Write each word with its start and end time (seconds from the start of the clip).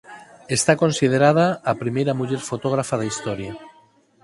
Está 0.57 0.73
considerada 0.83 1.45
a 1.71 1.73
primeira 1.81 2.17
muller 2.19 2.41
fotógrafa 2.51 2.95
da 2.97 3.09
historia. 3.11 3.53